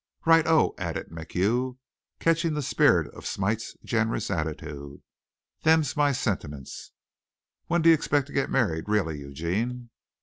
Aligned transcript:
"Right 0.25 0.47
oh," 0.47 0.73
added 0.79 1.11
MacHugh, 1.11 1.77
catching 2.19 2.55
the 2.55 2.63
spirit 2.63 3.13
of 3.13 3.27
Smite's 3.27 3.77
generous 3.85 4.31
attitude. 4.31 5.03
"Them's 5.61 5.95
my 5.95 6.11
sentiments. 6.11 6.91
When 7.67 7.83
d'you 7.83 7.93
expect 7.93 8.25
to 8.25 8.33
get 8.33 8.49
married 8.49 8.85
really, 8.89 9.19
Eugene?" 9.19 9.91